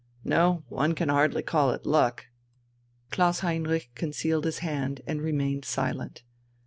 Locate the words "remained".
5.21-5.63